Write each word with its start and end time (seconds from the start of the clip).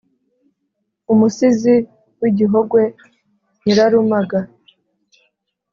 umusizi 1.13 1.75
w’i 2.19 2.31
gihogwe 2.37 2.81
nyirarumaga 3.63 4.39